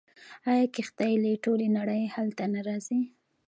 آیا 0.49 0.65
کښتۍ 0.75 1.13
له 1.23 1.31
ټولې 1.43 1.67
نړۍ 1.77 2.03
هلته 2.15 2.43
نه 2.53 2.61
راځي؟ 2.67 2.99